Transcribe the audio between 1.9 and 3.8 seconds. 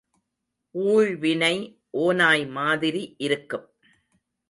ஓநாய் மாதிரி இருக்கும்.